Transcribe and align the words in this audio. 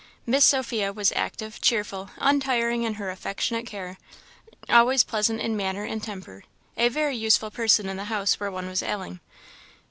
Miss 0.25 0.43
Sophia 0.45 0.91
was 0.91 1.13
active, 1.15 1.61
cheerful, 1.61 2.09
untiring 2.17 2.81
in 2.81 2.95
her 2.95 3.11
affectionate 3.11 3.67
care, 3.67 3.99
always 4.67 5.03
pleasant 5.03 5.39
in 5.39 5.55
manner 5.55 5.83
and 5.83 6.01
temper; 6.01 6.43
a 6.75 6.89
very 6.89 7.15
useful 7.15 7.51
person 7.51 7.87
in 7.87 7.99
a 7.99 8.05
house 8.05 8.39
where 8.39 8.49
one 8.49 8.67
was 8.67 8.81
ailing. 8.81 9.19